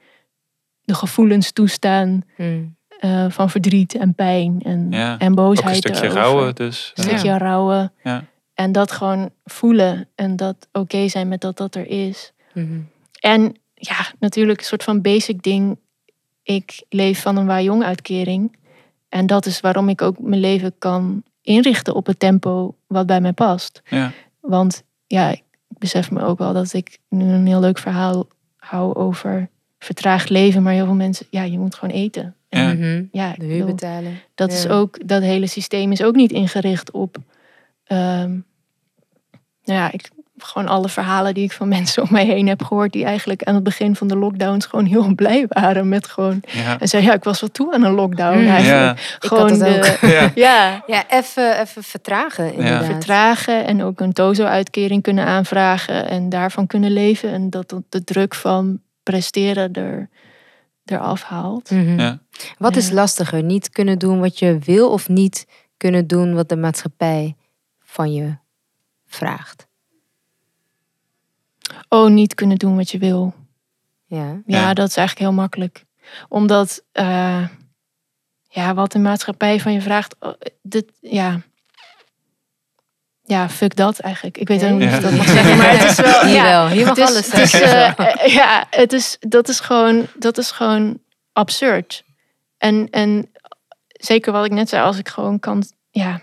[0.83, 2.63] de gevoelens toestaan Mhm.
[3.01, 5.69] eh, van verdriet en pijn en, Ja, en Ook boosheid.
[5.89, 6.93] een stukje rouwen dus.
[6.95, 7.11] Een Ja.
[7.11, 7.93] stukje rouwen.
[8.03, 8.25] Ja.
[8.55, 12.33] En dat gewoon voelen en dat oké zijn met dat dat er is.
[12.55, 12.81] Mhm.
[13.21, 15.79] En ja, natuurlijk een soort van basic ding.
[16.43, 18.57] Ik leef van een Wajong uitkering.
[19.09, 23.21] En dat is waarom ik ook mijn leven kan inrichten op het tempo wat bij
[23.21, 23.83] mij past.
[23.89, 24.13] Ja.
[24.41, 28.95] Want ja, ik besef me ook wel dat ik nu een heel leuk verhaal hou
[28.95, 30.63] over vertraagd leven.
[30.63, 32.35] Maar heel veel mensen, ja, je moet gewoon eten.
[32.49, 32.75] En Ja.
[32.75, 33.05] Mhm.
[33.13, 34.21] ja, ik De huur betalen.
[34.35, 37.17] dat is ook, dat hele systeem is ook niet ingericht op,
[37.85, 38.31] ehm,
[39.65, 40.11] nou ja, ik,
[40.43, 43.55] gewoon alle verhalen die ik van mensen om mij heen heb gehoord, die eigenlijk aan
[43.55, 46.81] het begin van de lockdowns gewoon heel blij waren met gewoon, Ja.
[46.81, 48.47] en zei ja, ik was wel toe aan een lockdown Mm.
[48.49, 48.99] eigenlijk.
[48.99, 49.17] Ja.
[49.17, 49.97] Ik Gewoon de.
[50.17, 50.31] Ja.
[50.35, 52.85] ja, Ja, even, even vertragen inderdaad.
[52.85, 58.05] vertragen en ook een TOZO-uitkering kunnen aanvragen en daarvan kunnen leven en dat dat de
[58.05, 60.09] druk van presteren er,
[60.85, 61.71] eraf haalt.
[61.71, 61.99] Mhm.
[62.01, 62.19] Ja.
[62.59, 63.43] Wat is lastiger?
[63.43, 67.37] Niet kunnen doen wat je wil of niet kunnen doen wat de maatschappij
[67.85, 68.37] van je
[69.07, 69.67] vraagt?
[71.89, 73.35] Oh, niet kunnen doen wat je wil.
[74.07, 74.41] Ja.
[74.47, 75.85] Ja, dat is eigenlijk heel makkelijk.
[76.29, 77.47] Omdat, eh,
[78.49, 81.41] ja, wat de maatschappij van je vraagt, oh, dit, ja.
[83.23, 84.39] Ja, fuck dat eigenlijk.
[84.39, 86.43] Ik weet ook niet of ik dat mag zeggen, maar het is wel, ja.
[86.43, 86.69] wel.
[86.69, 88.07] Hier mag Het is, alles het is, zeggen.
[88.07, 90.99] eh, eh, ja, het is, dat is gewoon, dat is gewoon
[91.33, 92.05] absurd.
[92.59, 93.31] En, en
[93.93, 96.21] zeker wat ik net zei, als ik gewoon kan, ja.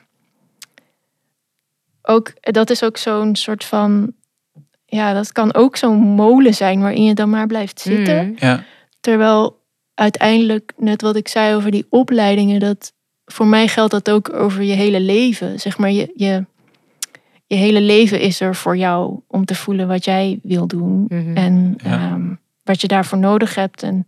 [2.01, 4.13] Ook, dat is ook zo'n soort van,
[4.89, 8.25] ja, dat kan ook zo'n molen zijn waarin je dan maar blijft zitten.
[8.31, 8.45] Mhm.
[8.45, 8.63] Ja.
[8.99, 9.59] Terwijl
[9.93, 12.93] uiteindelijk, net wat ik zei over die opleidingen, dat
[13.25, 15.59] voor mij geldt dat ook over je hele leven.
[15.59, 16.45] Zeg maar, je, je,
[17.45, 21.05] je hele leven is er voor jou om te voelen wat jij wil doen.
[21.07, 21.35] Mhm.
[21.37, 21.91] En Ja.
[21.91, 23.83] ehm, wat je daarvoor nodig hebt.
[23.83, 24.03] En,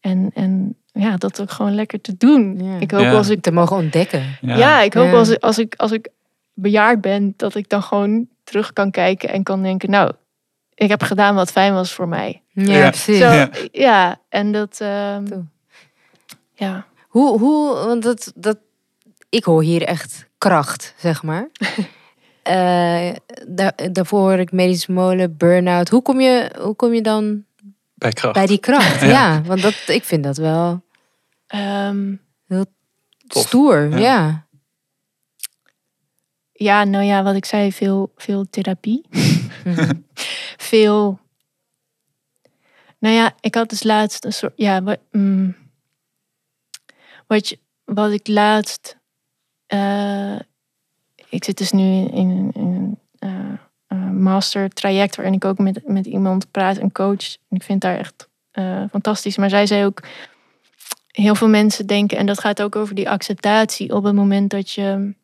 [0.00, 2.60] en, en ja, dat ook gewoon lekker te doen.
[2.64, 2.78] Ja.
[2.78, 3.12] Ik hoop Ja.
[3.12, 3.40] als ik.
[3.42, 4.22] Te mogen ontdekken.
[4.40, 5.12] Ja, ik hoop Ja.
[5.12, 6.08] Als, ik, als, ik, als ik
[6.54, 10.12] bejaard ben, dat ik dan gewoon terug kan kijken en kan denken, nou,
[10.74, 12.42] ik heb gedaan wat fijn was voor mij.
[12.52, 12.88] Ja, Ja.
[12.90, 13.18] precies.
[13.18, 13.50] Zo, Ja.
[13.72, 14.20] ja.
[14.28, 14.80] en dat.
[14.80, 15.24] ehm,
[16.54, 16.86] ja.
[17.08, 18.58] Hoe, hoe, want dat, dat,
[19.28, 21.48] ik hoor hier echt kracht, zeg maar.
[22.44, 23.10] Eh,
[23.48, 25.88] daar, daarvoor hoor ik medische molen, burn-out.
[25.88, 27.44] Hoe kom je, hoe kom je dan
[27.94, 28.34] Bij kracht.
[28.34, 29.00] bij die kracht?
[29.04, 29.08] Ja.
[29.08, 29.42] ja.
[29.42, 30.82] want dat, ik vind dat wel
[31.46, 32.14] Ehm,
[33.26, 33.46] Tof.
[33.46, 33.88] stoer.
[33.90, 33.98] Ja.
[33.98, 34.43] Ja.
[36.56, 39.04] Ja, nou ja, wat ik zei, veel, veel therapie.
[40.56, 41.18] Veel.
[42.98, 44.52] Nou ja, ik had dus laatst een soort.
[44.56, 45.56] Ja, wat, mm,
[47.26, 48.96] wat, je, wat ik laatst.
[49.66, 50.38] eh,
[51.28, 53.30] ik zit dus nu in, een eh,
[53.86, 57.36] eh, master traject waarin ik ook met, met iemand praat, een coach.
[57.48, 59.36] En ik vind daar echt eh, fantastisch.
[59.36, 60.02] Maar zij zei ook.
[61.06, 64.70] Heel veel mensen denken, en dat gaat ook over die acceptatie op het moment dat
[64.70, 65.14] je.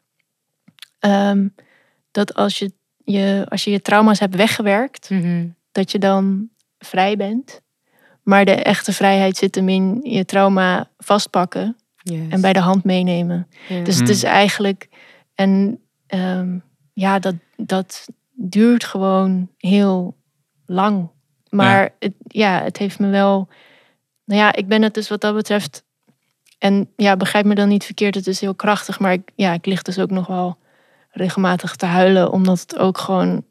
[1.01, 1.49] Ehm,
[2.11, 2.73] dat als je
[3.05, 5.47] je, als je je trauma's hebt weggewerkt, Mhm.
[5.73, 7.61] dat je dan vrij bent.
[8.23, 11.77] Maar de echte vrijheid zit hem in je trauma vastpakken
[12.31, 13.49] en bij de hand meenemen.
[13.69, 13.85] Ja.
[13.85, 14.13] Dus het Hmm.
[14.15, 14.89] is eigenlijk.
[15.35, 16.59] En ehm,
[16.93, 20.17] ja, dat, dat duurt gewoon heel
[20.67, 21.11] lang.
[21.49, 23.49] Maar Het, ja, het heeft me wel.
[24.25, 25.85] Nou ja, ik ben het dus wat dat betreft.
[26.59, 28.99] En ja, begrijp me dan niet verkeerd, het is heel krachtig.
[29.01, 30.59] Maar ik, ja, ik lig dus ook nog wel
[31.21, 33.45] regelmatig te huilen, omdat het ook gewoon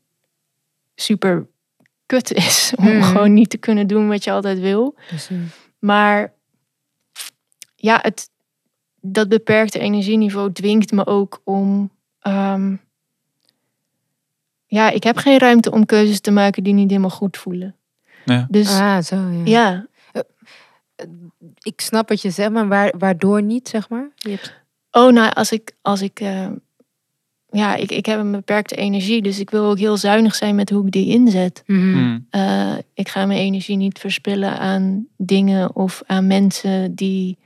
[0.96, 1.48] super
[2.06, 2.74] kut is.
[2.76, 3.02] Om Mhm.
[3.04, 4.96] gewoon niet te kunnen doen wat je altijd wil.
[5.08, 5.38] Precies.
[5.80, 6.34] Maar
[7.76, 8.30] ja, het,
[9.02, 11.90] dat beperkte energieniveau dwingt me ook om.
[12.20, 12.76] ehm,
[14.66, 17.76] ja, ik heb geen ruimte om keuzes te maken die niet helemaal goed voelen.
[18.26, 18.48] Ja.
[18.50, 19.44] Dus Ah, zo ja.
[19.46, 19.88] ja,
[21.62, 24.10] Ik snap wat je zegt, maar waar, waardoor niet, zeg maar?
[24.16, 24.54] Je hebt...
[24.92, 26.48] oh nou, als ik, als ik, eh,
[27.52, 30.70] ja, ik, ik heb een beperkte energie, dus ik wil ook heel zuinig zijn met
[30.70, 31.64] hoe ik die inzet.
[31.66, 31.80] Mhm.
[31.92, 32.28] Hmm.
[32.30, 37.38] Eh, ik ga mijn energie niet verspillen aan dingen of aan mensen die,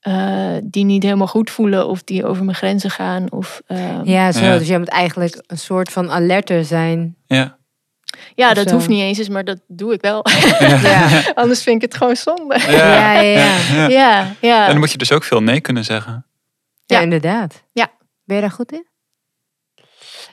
[0.00, 3.32] eh, die niet helemaal goed voelen of die over mijn grenzen gaan.
[3.32, 4.44] Of, ehm, Ja, zo.
[4.44, 4.58] Ja.
[4.58, 7.16] Dus jij moet eigenlijk een soort van alerter zijn.
[7.26, 7.56] Ja.
[8.34, 8.74] Ja, Of dat zo.
[8.74, 10.24] hoeft niet eens, maar dat doe ik wel.
[10.58, 12.58] Ja, Anders vind ik het gewoon zonde.
[12.68, 13.20] ja, ja.
[13.20, 13.56] ja.
[13.76, 13.88] ja.
[13.88, 14.62] Ja, ja.
[14.64, 16.26] En dan moet je dus ook veel nee kunnen zeggen.
[16.86, 17.02] Ja, Ja.
[17.02, 17.62] inderdaad.
[17.72, 17.90] Ja.
[18.24, 18.86] Ben je daar goed in?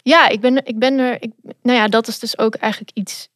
[0.08, 1.18] Ja, ik ben, ik ben er.
[1.20, 3.28] Ik, nou ja, dat is dus ook eigenlijk iets.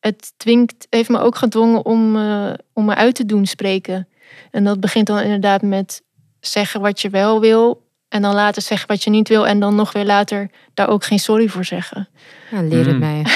[0.00, 4.08] Het dwingt, heeft me ook gedwongen om, eh, om me uit te doen spreken.
[4.50, 6.02] En dat begint dan inderdaad met
[6.40, 7.84] zeggen wat je wel wil.
[8.08, 9.46] En dan later zeggen wat je niet wil.
[9.46, 12.08] En dan nog weer later daar ook geen sorry voor zeggen.
[12.50, 13.22] Ja, leer het mij.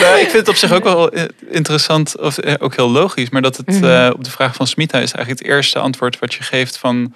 [0.00, 1.10] Nou, ik vind het op zich ook wel
[1.48, 3.30] interessant, of eh, ook heel logisch.
[3.30, 3.84] Maar dat het Mhm.
[3.84, 7.14] eh, op de vraag van Smita is eigenlijk het eerste antwoord wat je geeft van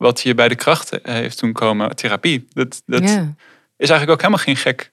[0.00, 2.46] wat je bij de krachten eh, heeft doen komen, therapie.
[2.52, 3.34] Dat, dat ja.
[3.76, 4.92] is eigenlijk ook helemaal geen gek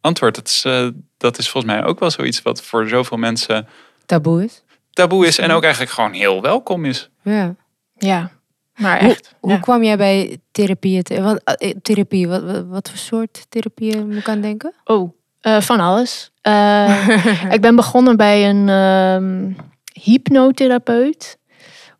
[0.00, 0.34] antwoord.
[0.34, 3.68] Dat is, eh, dat is volgens mij ook wel zoiets wat voor zoveel mensen
[4.06, 4.62] Taboe is.
[4.92, 7.10] taboe is en ook eigenlijk gewoon heel welkom is.
[7.22, 7.54] Ja.
[7.94, 8.30] Ja,
[8.76, 9.34] maar Hoe, echt.
[9.40, 9.58] hoe ja.
[9.58, 11.02] kwam jij bij therapie?
[11.02, 14.74] eh, therapie, wat, wat, wat voor soort therapie moet ik aan denken?
[14.84, 16.30] Oh, eh, van alles.
[16.40, 17.08] Eh,
[17.54, 19.52] ik ben begonnen bij een ehm,
[20.02, 21.38] hypnotherapeut.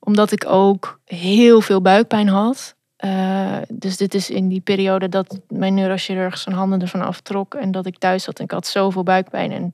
[0.01, 2.75] Omdat ik ook heel veel buikpijn had.
[2.97, 7.55] Eh, dus dit is in die periode dat mijn neurochirurg zijn handen ervan aftrok.
[7.55, 9.53] En dat ik thuis zat en ik had zoveel buikpijn.
[9.53, 9.71] En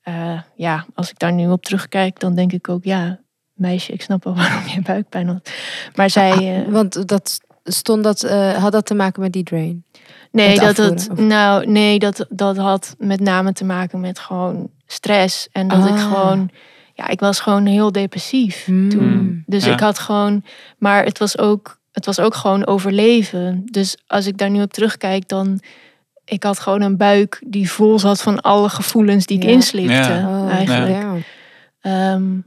[0.00, 2.84] eh, ja, als ik daar nu op terugkijk, dan denk ik ook...
[2.84, 3.18] Ja,
[3.52, 5.50] meisje, ik snap wel waarom je buikpijn had.
[5.94, 6.30] Maar zij...
[6.32, 9.84] eh, Ah, Want dat stond dat, eh, had dat te maken met die drain?
[10.32, 11.30] Nee, dat het, afvoeren, of?
[11.30, 15.48] nou, nee dat, dat had met name te maken met gewoon stress.
[15.52, 16.02] En dat ik Ah.
[16.12, 16.50] gewoon,
[17.00, 18.88] ja, ik was gewoon heel depressief Hmm.
[18.88, 19.42] toen.
[19.46, 19.72] Dus Ja.
[19.72, 20.44] ik had gewoon,
[20.78, 23.62] maar het was ook, het was ook gewoon overleven.
[23.64, 25.60] Dus als ik daar nu op terugkijk, dan,
[26.24, 29.48] ik had gewoon een buik die vol zat van alle gevoelens die ik Ja.
[29.50, 30.28] inslipte, Ja.
[30.28, 31.02] Oh, eigenlijk.
[31.02, 31.14] ja.
[31.80, 32.38] Ehm,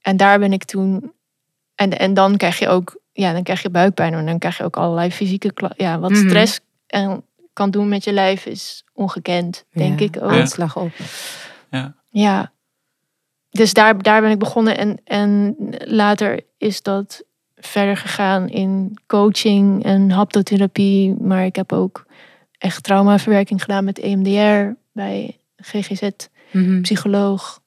[0.00, 1.12] en daar ben ik toen.
[1.74, 4.64] En, en dan krijg je ook, ja, dan krijg je buikpijn en dan krijg je
[4.64, 6.28] ook allerlei fysieke Ja, wat Mhm.
[6.28, 10.30] stress en kan doen met je lijf is ongekend, denk Ja, ik ook.
[10.32, 10.40] Ja.
[10.40, 10.90] Aanslag op.
[12.10, 12.52] Ja.
[13.56, 17.24] Dus daar, daar ben ik begonnen en, en later is dat
[17.56, 21.14] verder gegaan in coaching en haptotherapie.
[21.20, 22.06] Maar ik heb ook
[22.58, 26.08] echt traumaverwerking gedaan met EMDR bij GGZ,
[26.52, 26.80] Mhm.
[26.80, 27.60] psycholoog.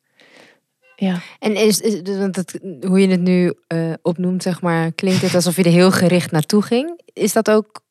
[0.96, 1.18] Ja.
[1.40, 5.56] En is, is het, hoe je het nu eh, opnoemt, zeg maar, klinkt het alsof
[5.56, 7.02] je er heel gericht naartoe ging.
[7.14, 7.82] Is dat ook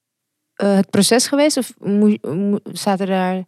[0.55, 1.57] eh, het proces geweest?
[1.57, 3.45] Of moe- moe- zaten daar.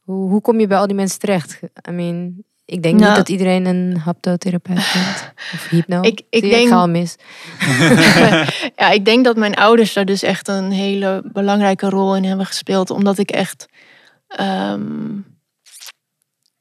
[0.00, 1.60] Hoe, hoe kom je bij al die mensen terecht?
[1.88, 3.06] I mean, ik denk Nou.
[3.06, 5.32] niet dat iedereen een haptotherapeut vindt.
[5.54, 6.00] Of hypno.
[6.00, 7.16] Ik- ik Zie denk- ga al mis.
[8.76, 12.46] ja, ik denk dat mijn ouders daar dus echt een hele belangrijke rol in hebben
[12.46, 12.90] gespeeld.
[12.90, 13.66] Omdat ik echt
[14.28, 15.16] ehm,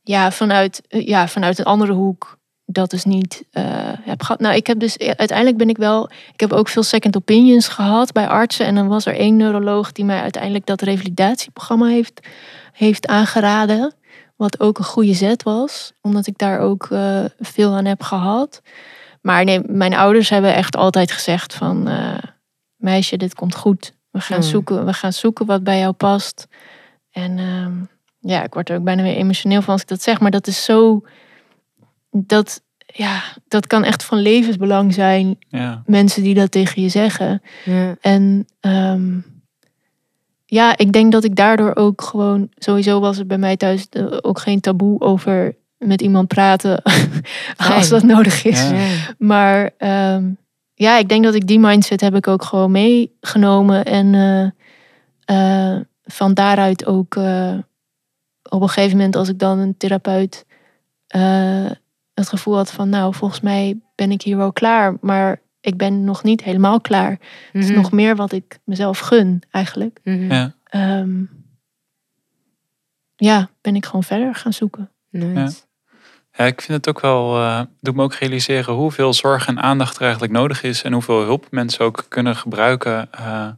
[0.02, 3.64] ja, vanuit, ja, vanuit een andere hoek dat dus niet eh,
[4.02, 4.40] heb gehad.
[4.40, 6.10] Nou, ik heb dus uiteindelijk ben ik wel.
[6.34, 8.66] Ik heb ook veel second opinions gehad bij artsen.
[8.66, 12.28] En dan was er één neuroloog die mij uiteindelijk dat revalidatieprogramma heeft,
[12.74, 13.94] heeft aangeraden.
[14.38, 18.62] Wat ook een goede zet was, omdat ik daar ook eh, veel aan heb gehad.
[19.22, 21.88] Maar nee, mijn ouders hebben echt altijd gezegd van...
[21.88, 22.18] eh,
[22.76, 23.94] meisje, dit komt goed.
[24.12, 24.50] We gaan, Hmm.
[24.50, 26.48] zoeken, we gaan zoeken wat bij jou past.
[27.12, 27.74] En ehm,
[28.20, 30.20] ja, ik word er ook bijna weer emotioneel van als ik dat zeg.
[30.20, 31.02] Maar dat is zo...
[32.12, 35.38] Dat, ja, dat kan echt van levensbelang zijn.
[35.50, 35.84] Ja.
[35.86, 37.42] Mensen die dat tegen je zeggen.
[37.66, 37.96] Ja.
[38.02, 39.20] En ehm,
[40.50, 42.50] ja, ik denk dat ik daardoor ook gewoon...
[42.56, 46.82] Sowieso was het bij mij thuis eh, ook geen taboe over met iemand praten.
[47.76, 48.70] als dat nodig is.
[48.70, 48.76] Ja.
[49.18, 50.30] Maar ehm,
[50.74, 53.86] ja, ik denk dat ik die mindset heb ik ook gewoon meegenomen.
[53.86, 57.58] En eh, eh, van daaruit ook eh,
[58.50, 60.46] op een gegeven moment als ik dan een therapeut
[61.08, 61.72] eh,
[62.14, 64.98] het gevoel had van nou, volgens mij ben ik hier wel klaar.
[65.02, 67.10] Maar ik ben nog niet helemaal klaar.
[67.52, 67.76] Het is Mhm.
[67.78, 70.00] nog meer wat ik mezelf gun eigenlijk.
[70.04, 70.32] Mhm.
[70.32, 70.54] Ja.
[70.64, 71.24] Ehm,
[73.16, 74.92] ja, ben ik gewoon verder gaan zoeken.
[75.10, 75.66] Nice.
[76.32, 79.96] Ja, ik vind het ook wel, eh doet me ook realiseren hoeveel zorg en aandacht
[79.96, 80.82] er eigenlijk nodig is.
[80.84, 83.50] En hoeveel hulp mensen ook kunnen gebruiken eh,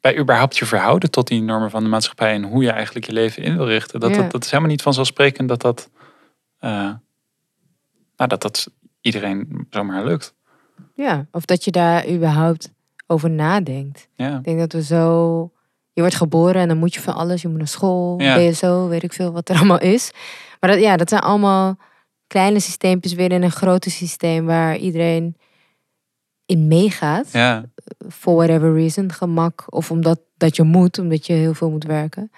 [0.00, 2.34] bij überhaupt je verhouden tot die normen van de maatschappij.
[2.34, 4.00] En hoe je eigenlijk je leven in wil richten.
[4.00, 4.16] Dat, Ja.
[4.22, 5.90] dat, dat is helemaal niet vanzelfsprekend dat dat,
[6.58, 6.70] eh,
[8.16, 10.34] nou, dat, dat iedereen zomaar lukt.
[10.94, 12.72] Ja, of dat je daar überhaupt
[13.06, 14.08] over nadenkt.
[14.14, 15.50] Ja, Ik denk dat we zo.
[15.92, 17.42] Je wordt geboren en dan moet je van alles.
[17.42, 18.36] Je moet naar school, Ja.
[18.50, 20.10] BSO, weet ik veel wat er allemaal is.
[20.60, 21.76] Maar dat, ja, dat zijn allemaal
[22.26, 25.36] kleine systeempjes weer in een groter systeem waar iedereen
[26.46, 27.32] in meegaat.
[27.32, 27.64] ja,
[28.10, 29.12] For whatever reason.
[29.12, 32.30] Gemak of omdat dat je moet, omdat je heel veel moet werken.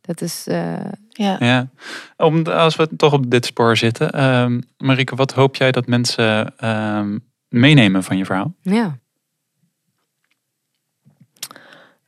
[0.00, 0.46] Dat is.
[0.46, 0.74] eh,
[1.08, 1.36] Ja.
[1.38, 1.68] ja.
[2.16, 4.10] Om, als we toch op dit spoor zitten.
[4.10, 8.54] ehm Marike, wat hoop jij dat mensen ehm, meenemen van je verhaal?
[8.62, 8.98] ja.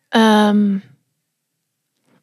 [0.09, 0.77] Ehm,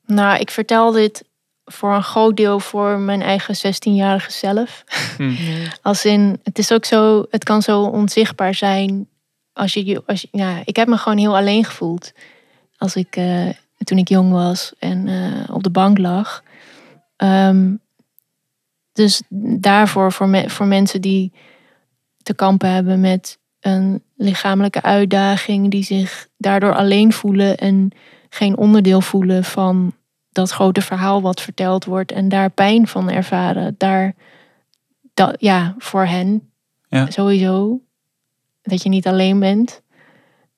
[0.06, 1.24] nou, ik vertel dit
[1.66, 4.84] voor een groot deel voor mijn eigen 16-jarige zelf.
[5.18, 5.34] Hm.
[5.82, 9.08] Als in, het is ook zo, het kan zo onzichtbaar zijn.
[9.54, 12.12] Als je, je- als je, ja, ik heb me gewoon heel alleen gevoeld.
[12.78, 16.44] Als ik, eh, toen ik jong was en eh, op de bank lag.
[17.16, 17.76] Ehm,
[18.94, 19.22] dus
[19.60, 21.34] daarvoor, voor, me, voor mensen die
[22.28, 27.92] te kampen hebben met een lichamelijke uitdaging, die zich daardoor alleen voelen en
[28.30, 29.94] geen onderdeel voelen van
[30.32, 33.76] dat grote verhaal wat verteld wordt en daar pijn van ervaren.
[33.78, 34.16] Daar,
[35.14, 36.52] dat, ja, voor hen
[36.90, 37.10] Ja.
[37.12, 37.82] sowieso.
[38.62, 39.82] Dat je niet alleen bent.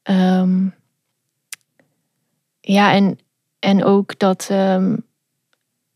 [0.04, 0.68] Ehm,
[2.60, 3.20] ja, en,
[3.60, 4.98] en ook dat ehm,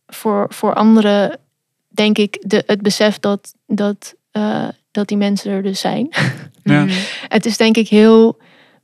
[0.07, 1.39] voor, voor anderen,
[1.87, 6.09] denk ik, de, het besef dat, dat, eh, dat die mensen er dus zijn.
[6.63, 6.85] Ja.
[7.27, 8.37] Het is denk ik heel.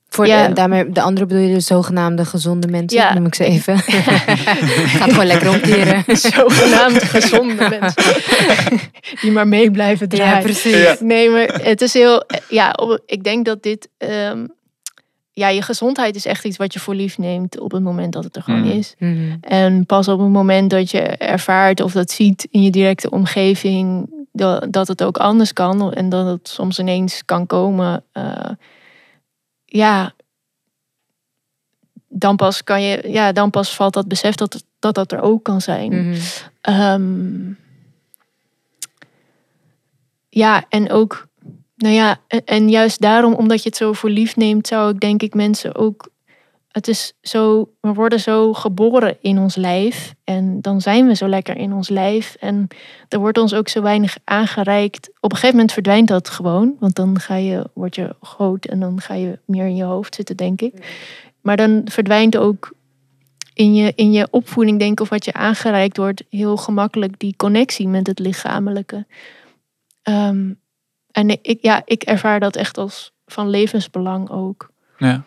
[0.09, 0.47] Voor Ja.
[0.47, 3.13] de, daarmee, de andere bedoel je de zogenaamde gezonde mensen, Ja.
[3.13, 3.77] noem ik ze even.
[4.97, 6.03] Gaat gewoon lekker omkeren.
[6.17, 8.13] zogenaamd gezonde mensen.
[9.21, 10.35] Die maar mee blijven draaien.
[10.35, 10.75] Ja, precies.
[10.83, 10.95] Ja.
[10.99, 12.23] Nee, maar het is heel.
[12.49, 13.89] Ja, op- ik denk dat dit.
[13.97, 14.45] ehm,
[15.31, 18.23] ja, je gezondheid is echt iets wat je voor lief neemt op het moment dat
[18.23, 18.71] het er gewoon Mm.
[18.71, 18.95] is.
[18.97, 19.35] Mhm.
[19.41, 24.09] En pas op het moment dat je ervaart of dat ziet in je directe omgeving,
[24.39, 28.03] dat, dat het ook anders kan en dat het soms ineens kan komen.
[28.11, 28.51] eh,
[29.65, 30.13] ja,
[32.07, 35.43] dan pas kan je, ja, dan pas valt dat besef dat dat, dat er ook
[35.43, 36.09] kan zijn.
[36.09, 36.19] Mhm.
[36.61, 37.51] Ehm,
[40.29, 41.27] ja, en ook,
[41.75, 44.99] nou ja, en, en juist daarom, omdat je het zo voor lief neemt, zou ik
[44.99, 46.09] denk ik mensen ook.
[46.79, 51.27] Het is zo, we worden zo geboren in ons lijf en dan zijn we zo
[51.27, 52.67] lekker in ons lijf en
[53.07, 55.09] er wordt ons ook zo weinig aangereikt.
[55.19, 58.79] Op een gegeven moment verdwijnt dat gewoon, want dan ga je, word je groot en
[58.79, 60.73] dan ga je meer in je hoofd zitten, denk ik.
[61.41, 62.73] Maar dan verdwijnt ook
[63.53, 67.35] in je, in je opvoeding, denk ik, of wat je aangereikt wordt, heel gemakkelijk die
[67.37, 69.05] connectie met het lichamelijke.
[70.01, 70.53] Ehm,
[71.11, 74.71] en ik, ja, ik ervaar dat echt als van levensbelang ook.
[74.97, 75.23] Ja.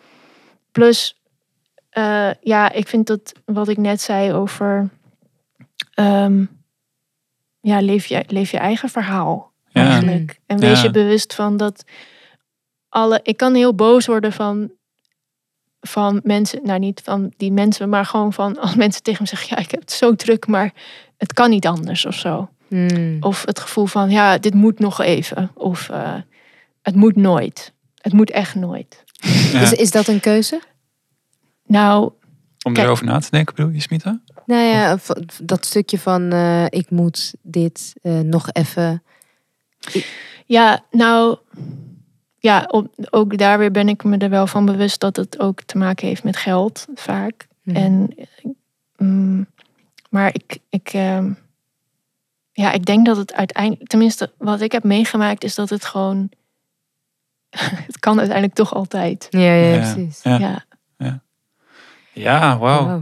[0.71, 1.21] Plus,
[1.93, 4.89] eh, ja, ik vind dat wat ik net zei over,
[5.93, 6.45] ehm,
[7.59, 9.89] ja, leef je, leef je eigen verhaal Ja.
[9.89, 10.39] eigenlijk.
[10.45, 10.83] En wees Ja.
[10.83, 11.83] je bewust van dat
[12.89, 14.71] alle, ik kan heel boos worden van,
[15.79, 19.55] van mensen, nou niet van die mensen, maar gewoon van als mensen tegen me zeggen,
[19.57, 20.73] ja, ik heb het zo druk, maar
[21.17, 22.49] het kan niet anders of zo.
[22.67, 23.17] Mhm.
[23.19, 25.51] Of het gevoel van, ja, dit moet nog even.
[25.53, 26.15] Of eh,
[26.81, 27.73] het moet nooit.
[28.01, 29.03] Het moet echt nooit.
[29.51, 29.61] Ja.
[29.61, 30.61] Is, is dat een keuze?
[31.73, 32.11] Nou,
[32.65, 32.85] Om Kijk.
[32.85, 34.19] erover na te denken, bedoel je, Smita?
[34.45, 34.97] Nou ja,
[35.43, 39.03] dat stukje van eh, ik moet dit eh, nog even.
[40.45, 41.37] ja, nou,
[42.37, 45.61] ja, op, ook daar weer ben ik me er wel van bewust dat het ook
[45.61, 47.47] te maken heeft met geld, vaak.
[47.63, 47.75] Mhm.
[47.77, 48.15] En,
[48.97, 49.47] mm,
[50.09, 51.31] maar ik, ik, ehm,
[52.51, 56.29] ja, ik denk dat het uiteindelijk, tenminste wat ik heb meegemaakt, is dat het gewoon,
[57.89, 59.27] het kan uiteindelijk toch altijd.
[59.29, 59.77] Ja, ja, Ja.
[59.93, 60.23] precies.
[60.23, 60.37] Ja.
[60.37, 60.63] Ja,
[62.13, 62.85] Ja, wauw.
[62.87, 63.01] Wow.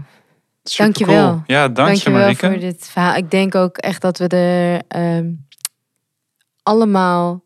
[0.63, 1.27] Super Dankjewel.
[1.29, 1.43] cool.
[1.47, 2.47] Ja, dank je Dankjewel Marike.
[2.49, 3.15] voor dit verhaal.
[3.15, 5.31] Ik denk ook echt dat we er ehm,
[6.63, 7.43] allemaal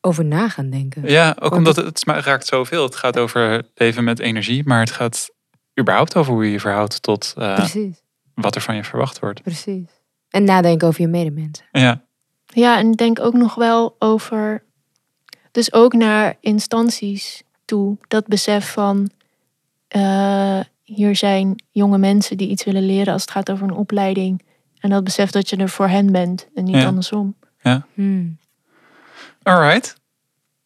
[0.00, 1.10] over na gaan denken.
[1.10, 2.82] Ja, ook Want omdat het, raakt zoveel.
[2.82, 5.30] Het gaat over leven met energie, maar het gaat
[5.80, 7.64] überhaupt over hoe je je verhoudt tot eh,
[8.34, 9.42] wat er van je verwacht wordt.
[9.42, 9.88] precies.
[10.30, 11.64] En nadenken over je medemensen.
[11.72, 12.02] Ja,
[12.46, 14.64] Ja, en ik denk ook nog wel over.
[15.50, 17.96] Dus ook naar instanties toe.
[18.08, 19.10] Dat besef van.
[20.00, 24.42] Eh, hier zijn jonge mensen die iets willen leren als het gaat over een opleiding.
[24.80, 26.86] En dat besef dat je er voor hen bent en niet Ja.
[26.86, 27.34] andersom.
[27.94, 28.38] Hmm.
[29.42, 29.96] alright.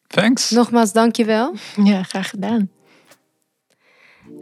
[0.06, 0.50] Thanks.
[0.50, 1.54] Nogmaals, dankjewel.
[1.84, 2.70] Ja, graag gedaan.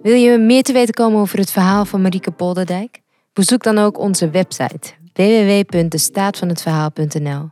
[0.02, 3.00] Wil je meer te weten komen over het verhaal van Marieke Polderdijk?
[3.32, 7.50] Bezoek dan ook onze website www.destaatvanhetverhaal.nl.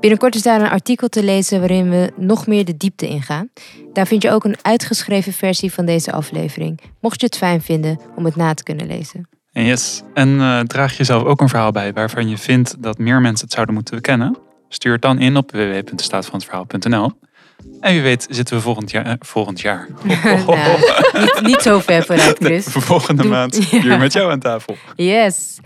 [0.00, 3.48] Binnenkort is daar een artikel te lezen waarin we nog meer de diepte ingaan.
[3.92, 8.00] Daar vind je ook een uitgeschreven versie van deze aflevering, mocht je het fijn vinden
[8.16, 9.28] om het na te kunnen lezen.
[9.52, 10.02] En yes.
[10.14, 13.54] En eh, draag jezelf ook een verhaal bij waarvan je vindt dat meer mensen het
[13.54, 14.36] zouden moeten kennen.
[14.68, 17.12] Stuur het dan in op www.staatvanhetverhaal.nl.
[17.80, 19.06] En wie weet zitten we volgend jaar.
[19.06, 19.88] eh, volgend jaar.
[20.46, 20.78] Nou,
[21.20, 22.66] niet, niet zo ver vooruit, Chris.
[22.90, 23.80] volgende Doe- maand Ja.
[23.80, 24.76] hier met jou aan tafel.
[24.96, 25.58] Yes.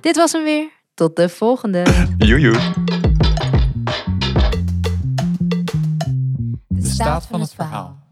[0.00, 0.68] Dit was hem weer.
[0.94, 1.82] Tot de volgende.
[2.18, 2.56] Joejoe.
[6.96, 8.05] Staat van het verhaal.